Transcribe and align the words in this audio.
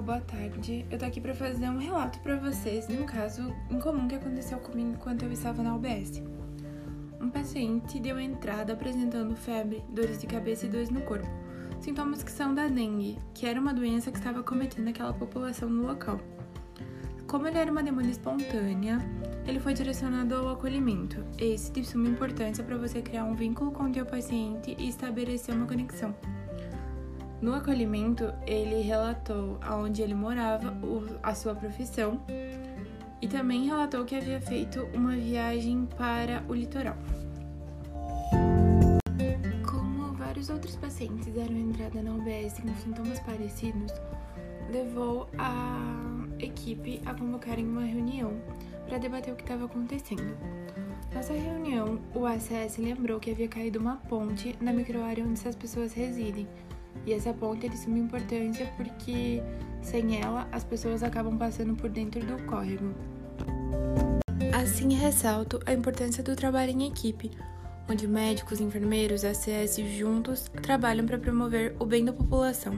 pessoal, 0.00 0.02
boa 0.02 0.20
tarde. 0.20 0.84
Eu 0.90 0.98
tô 0.98 1.04
aqui 1.04 1.20
para 1.20 1.34
fazer 1.34 1.68
um 1.68 1.78
relato 1.78 2.18
para 2.20 2.36
vocês 2.36 2.86
de 2.86 2.96
um 2.96 3.06
caso 3.06 3.54
incomum 3.70 4.08
que 4.08 4.14
aconteceu 4.14 4.58
comigo 4.58 4.90
enquanto 4.90 5.22
eu 5.22 5.32
estava 5.32 5.62
na 5.62 5.74
UBS. 5.74 6.22
Um 7.20 7.28
paciente 7.28 8.00
deu 8.00 8.18
entrada 8.18 8.72
apresentando 8.72 9.36
febre, 9.36 9.84
dores 9.90 10.20
de 10.20 10.26
cabeça 10.26 10.66
e 10.66 10.68
dores 10.68 10.90
no 10.90 11.02
corpo, 11.02 11.28
sintomas 11.80 12.22
que 12.22 12.32
são 12.32 12.54
da 12.54 12.66
dengue, 12.66 13.18
que 13.34 13.46
era 13.46 13.60
uma 13.60 13.74
doença 13.74 14.10
que 14.10 14.18
estava 14.18 14.42
cometendo 14.42 14.88
aquela 14.88 15.12
população 15.12 15.68
no 15.68 15.86
local. 15.86 16.18
Como 17.26 17.46
ele 17.46 17.58
era 17.58 17.70
uma 17.70 17.82
demanda 17.82 18.08
espontânea, 18.08 18.98
ele 19.46 19.60
foi 19.60 19.74
direcionado 19.74 20.34
ao 20.34 20.48
acolhimento. 20.48 21.24
Esse 21.38 21.70
de 21.70 21.84
suma 21.84 22.08
importância 22.08 22.64
para 22.64 22.76
você 22.76 23.00
criar 23.00 23.24
um 23.24 23.34
vínculo 23.34 23.70
com 23.70 23.84
o 23.84 23.92
teu 23.92 24.04
paciente 24.04 24.74
e 24.78 24.88
estabelecer 24.88 25.54
uma 25.54 25.66
conexão. 25.66 26.14
No 27.42 27.54
acolhimento, 27.54 28.34
ele 28.46 28.82
relatou 28.82 29.56
aonde 29.62 30.02
ele 30.02 30.14
morava, 30.14 30.76
a 31.22 31.34
sua 31.34 31.54
profissão 31.54 32.20
e 33.22 33.26
também 33.26 33.64
relatou 33.64 34.04
que 34.04 34.14
havia 34.14 34.38
feito 34.42 34.84
uma 34.92 35.16
viagem 35.16 35.88
para 35.96 36.44
o 36.48 36.54
litoral. 36.54 36.96
Como 39.66 40.12
vários 40.12 40.50
outros 40.50 40.76
pacientes 40.76 41.32
deram 41.32 41.56
entrada 41.56 42.02
na 42.02 42.12
UBS 42.12 42.60
com 42.60 42.74
sintomas 42.74 43.20
parecidos, 43.20 43.92
levou 44.70 45.26
a 45.38 45.78
equipe 46.38 47.00
a 47.06 47.14
convocarem 47.14 47.66
uma 47.66 47.84
reunião 47.84 48.38
para 48.86 48.98
debater 48.98 49.32
o 49.32 49.36
que 49.36 49.44
estava 49.44 49.64
acontecendo. 49.64 50.36
Nessa 51.10 51.32
reunião, 51.32 51.98
o 52.14 52.26
ACS 52.26 52.76
lembrou 52.76 53.18
que 53.18 53.30
havia 53.30 53.48
caído 53.48 53.78
uma 53.78 53.96
ponte 53.96 54.54
na 54.60 54.74
microárea 54.74 55.24
onde 55.24 55.40
essas 55.40 55.56
pessoas 55.56 55.94
residem 55.94 56.46
e 57.06 57.12
essa 57.12 57.32
ponte 57.32 57.66
é 57.66 57.68
de 57.68 57.78
suma 57.78 57.98
importância 57.98 58.66
porque 58.76 59.42
sem 59.82 60.20
ela 60.20 60.46
as 60.52 60.64
pessoas 60.64 61.02
acabam 61.02 61.36
passando 61.36 61.74
por 61.74 61.90
dentro 61.90 62.20
do 62.20 62.42
córrego. 62.44 62.94
Assim 64.52 64.94
ressalto 64.94 65.60
a 65.64 65.72
importância 65.72 66.22
do 66.22 66.36
trabalho 66.36 66.70
em 66.70 66.88
equipe, 66.88 67.30
onde 67.90 68.06
médicos, 68.06 68.60
enfermeiros, 68.60 69.24
ACS 69.24 69.76
juntos 69.96 70.50
trabalham 70.62 71.06
para 71.06 71.18
promover 71.18 71.74
o 71.78 71.86
bem 71.86 72.04
da 72.04 72.12
população. 72.12 72.74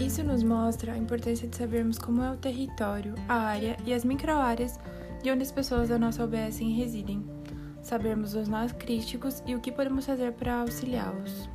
Isso 0.00 0.22
nos 0.22 0.42
mostra 0.42 0.92
a 0.92 0.98
importância 0.98 1.48
de 1.48 1.56
sabermos 1.56 1.98
como 1.98 2.22
é 2.22 2.30
o 2.30 2.36
território, 2.36 3.14
a 3.28 3.34
área 3.34 3.76
e 3.84 3.92
as 3.92 4.04
microáreas 4.04 4.78
de 5.22 5.30
onde 5.30 5.42
as 5.42 5.50
pessoas 5.50 5.88
da 5.88 5.98
nossa 5.98 6.24
UBS 6.24 6.58
residem, 6.58 7.24
sabermos 7.82 8.34
os 8.34 8.48
nós 8.48 8.72
críticos 8.72 9.42
e 9.46 9.54
o 9.54 9.60
que 9.60 9.72
podemos 9.72 10.06
fazer 10.06 10.32
para 10.32 10.60
auxiliá-los. 10.60 11.48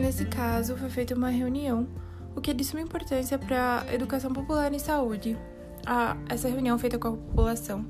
Nesse 0.00 0.24
caso, 0.24 0.76
foi 0.76 0.88
feita 0.88 1.14
uma 1.14 1.28
reunião, 1.28 1.88
o 2.34 2.40
que 2.40 2.52
é 2.52 2.54
de 2.54 2.64
suma 2.64 2.80
importância 2.80 3.36
para 3.36 3.82
a 3.82 3.94
educação 3.94 4.32
popular 4.32 4.72
em 4.72 4.78
saúde. 4.78 5.36
Ah, 5.84 6.16
essa 6.28 6.48
reunião 6.48 6.78
feita 6.78 6.98
com 6.98 7.08
a 7.08 7.12
população 7.12 7.84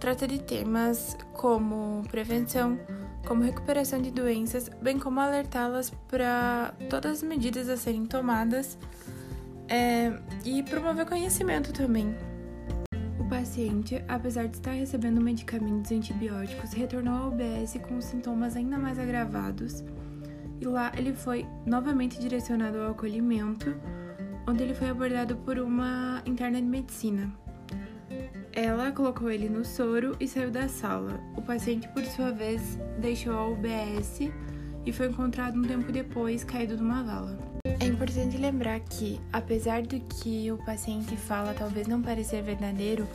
trata 0.00 0.26
de 0.26 0.38
temas 0.38 1.16
como 1.34 2.02
prevenção, 2.10 2.78
como 3.26 3.42
recuperação 3.42 4.00
de 4.00 4.10
doenças, 4.10 4.70
bem 4.80 4.98
como 4.98 5.20
alertá-las 5.20 5.90
para 6.08 6.74
todas 6.88 7.18
as 7.18 7.22
medidas 7.22 7.68
a 7.68 7.76
serem 7.76 8.06
tomadas 8.06 8.78
é, 9.68 10.12
e 10.44 10.62
promover 10.62 11.06
conhecimento 11.06 11.72
também. 11.72 12.14
O 13.18 13.24
paciente, 13.28 14.02
apesar 14.08 14.46
de 14.46 14.56
estar 14.56 14.72
recebendo 14.72 15.20
medicamentos 15.20 15.92
antibióticos, 15.92 16.72
retornou 16.72 17.14
ao 17.14 17.28
UBS 17.28 17.78
com 17.86 18.00
sintomas 18.00 18.56
ainda 18.56 18.78
mais 18.78 18.98
agravados 18.98 19.84
e 20.60 20.64
lá 20.64 20.92
ele 20.96 21.12
foi 21.12 21.46
novamente 21.64 22.18
direcionado 22.18 22.78
ao 22.78 22.92
acolhimento, 22.92 23.74
onde 24.46 24.62
ele 24.62 24.74
foi 24.74 24.90
abordado 24.90 25.36
por 25.36 25.58
uma 25.58 26.22
interna 26.24 26.60
de 26.60 26.66
medicina. 26.66 27.32
Ela 28.52 28.90
colocou 28.90 29.30
ele 29.30 29.48
no 29.48 29.64
soro 29.64 30.16
e 30.18 30.26
saiu 30.26 30.50
da 30.50 30.66
sala. 30.66 31.20
O 31.36 31.42
paciente, 31.42 31.86
por 31.88 32.04
sua 32.04 32.32
vez, 32.32 32.78
deixou 32.98 33.34
a 33.34 33.48
UBS 33.48 34.30
e 34.86 34.92
foi 34.92 35.08
encontrado 35.08 35.58
um 35.58 35.62
tempo 35.62 35.92
depois 35.92 36.42
caído 36.42 36.76
numa 36.78 37.02
vala. 37.02 37.38
É 37.78 37.84
importante 37.84 38.38
lembrar 38.38 38.80
que, 38.80 39.20
apesar 39.32 39.82
do 39.82 40.00
que 40.00 40.50
o 40.50 40.56
paciente 40.64 41.16
fala 41.16 41.52
talvez 41.52 41.86
não 41.86 42.00
parecer 42.00 42.42
verdadeiro, 42.42 43.06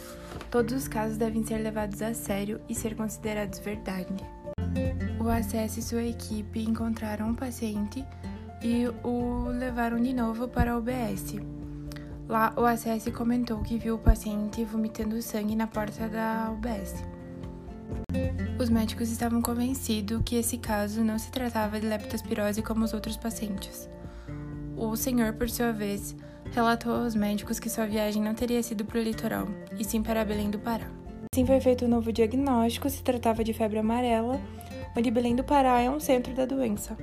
todos 0.52 0.74
os 0.74 0.88
casos 0.88 1.18
devem 1.18 1.44
ser 1.44 1.58
levados 1.58 2.02
a 2.02 2.14
sério 2.14 2.62
e 2.70 2.76
ser 2.76 2.96
considerados 2.96 3.58
verdade. 3.60 4.14
O 5.22 5.30
ACS 5.30 5.78
e 5.78 5.82
sua 5.84 6.02
equipe 6.02 6.64
encontraram 6.64 7.30
um 7.30 7.36
paciente 7.36 8.04
e 8.60 8.88
o 9.04 9.50
levaram 9.50 10.02
de 10.02 10.16
novo 10.16 10.48
para 10.48 10.72
a 10.72 10.78
UBS. 10.80 11.36
Lá, 12.28 12.52
o 12.58 12.66
ACS 12.66 13.08
comentou 13.16 13.62
que 13.62 13.78
viu 13.78 13.96
o 13.96 14.00
paciente 14.00 14.66
vomitando 14.66 15.22
sangue 15.22 15.56
na 15.56 15.68
porta 15.68 16.10
da 16.10 16.52
UBS. 16.52 17.04
Os 18.60 18.72
médicos 18.72 19.12
estavam 19.12 19.44
convencidos 19.44 20.24
que 20.26 20.38
esse 20.38 20.58
caso 20.58 21.04
não 21.04 21.20
se 21.20 21.30
tratava 21.30 21.80
de 21.80 21.86
leptospirose 21.86 22.64
como 22.64 22.84
os 22.84 22.92
outros 22.92 23.16
pacientes. 23.16 23.88
O 24.76 24.96
senhor, 24.96 25.34
por 25.34 25.52
sua 25.52 25.72
vez, 25.72 26.16
relatou 26.52 26.96
aos 26.96 27.14
médicos 27.14 27.60
que 27.60 27.70
sua 27.70 27.86
viagem 27.86 28.24
não 28.24 28.34
teria 28.34 28.64
sido 28.64 28.84
para 28.86 28.98
o 28.98 29.04
litoral, 29.04 29.48
e 29.78 29.84
sim 29.84 30.02
para 30.02 30.26
Belém 30.26 30.50
do 30.50 30.58
Pará. 30.58 31.01
Assim 31.34 31.46
foi 31.46 31.62
feito 31.62 31.86
um 31.86 31.88
novo 31.88 32.12
diagnóstico, 32.12 32.90
se 32.90 33.02
tratava 33.02 33.42
de 33.42 33.54
febre 33.54 33.80
amarela, 33.80 34.38
onde 34.98 35.10
Belém 35.10 35.34
do 35.34 35.46
Pará 35.46 35.80
é 35.80 35.90
um 35.90 35.98
centro 35.98 36.34
da 36.34 36.46
doença. 36.46 36.98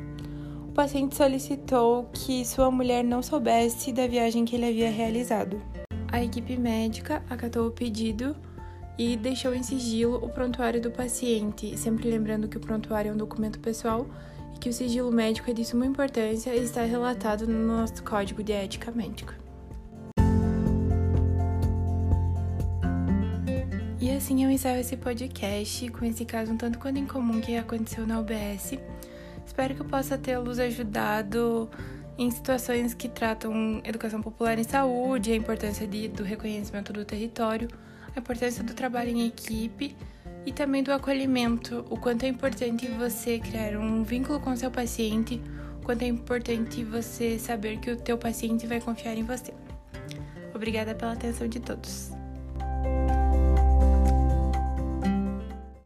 O 0.69 0.73
paciente 0.73 1.17
solicitou 1.17 2.11
que 2.13 2.45
sua 2.45 2.71
mulher 2.71 3.03
não 3.03 3.23
soubesse 3.23 3.91
da 3.91 4.07
viagem 4.07 4.45
que 4.45 4.55
ele 4.55 4.69
havia 4.69 4.91
realizado. 4.91 5.59
A 6.13 6.23
equipe 6.23 6.59
médica 6.59 7.23
acatou 7.31 7.69
o 7.69 7.71
pedido 7.71 8.37
e 8.99 9.17
deixou 9.17 9.55
em 9.55 9.63
sigilo 9.63 10.23
o 10.23 10.29
prontuário 10.29 10.83
do 10.83 10.91
paciente, 10.91 11.75
sempre 11.79 12.11
lembrando 12.11 12.49
que 12.49 12.59
o 12.59 12.61
prontuário 12.61 13.11
é 13.11 13.15
um 13.15 13.17
documento 13.17 13.59
pessoal 13.61 14.07
e 14.55 14.59
que 14.59 14.69
o 14.69 14.75
sigilo 14.75 15.11
médico 15.11 15.51
é 15.51 15.55
de 15.55 15.65
suma 15.65 15.87
importância 15.87 16.55
e 16.55 16.63
está 16.63 16.83
relatado 16.83 17.47
no 17.47 17.67
nosso 17.67 18.05
Código 18.05 18.43
de 18.43 18.53
Ética 18.53 18.91
Médica. 18.91 19.48
E 24.01 24.13
assim 24.13 24.45
eu 24.45 24.51
encerro 24.51 24.79
esse 24.79 24.97
podcast 24.97 25.89
com 25.89 26.05
esse 26.05 26.25
caso 26.25 26.53
um 26.53 26.57
tanto 26.57 26.79
quanto 26.79 26.99
incomum 27.01 27.41
que 27.41 27.57
aconteceu 27.57 28.07
na 28.07 28.21
UBS. 28.21 28.79
Espero 29.45 29.75
que 29.75 29.81
eu 29.81 29.87
possa 29.87 30.17
tê-los 30.17 30.61
ajudado 30.61 31.69
em 32.17 32.31
situações 32.31 32.95
que 32.95 33.09
tratam 33.09 33.81
educação 33.85 34.23
popular 34.23 34.57
em 34.57 34.63
saúde, 34.63 35.33
a 35.33 35.37
importância 35.37 35.85
de, 35.85 36.07
do 36.07 36.23
reconhecimento 36.23 36.93
do 36.93 37.05
território, 37.05 37.69
a 38.15 38.21
importância 38.21 38.63
do 38.63 38.73
trabalho 38.73 39.11
em 39.11 39.27
equipe 39.27 39.97
e 40.47 40.53
também 40.53 40.85
do 40.85 40.93
acolhimento, 40.93 41.85
o 41.91 41.97
quanto 41.97 42.23
é 42.23 42.29
importante 42.29 42.87
você 42.87 43.41
criar 43.41 43.77
um 43.77 44.05
vínculo 44.05 44.39
com 44.39 44.55
seu 44.55 44.71
paciente, 44.71 45.41
o 45.83 45.85
quanto 45.85 46.03
é 46.03 46.07
importante 46.07 46.85
você 46.85 47.37
saber 47.37 47.79
que 47.79 47.91
o 47.91 47.97
teu 47.97 48.17
paciente 48.17 48.65
vai 48.65 48.81
confiar 48.81 49.17
em 49.17 49.25
você. 49.25 49.53
Obrigada 50.55 50.95
pela 50.95 51.13
atenção 51.13 51.49
de 51.49 51.59
todos. 51.59 52.18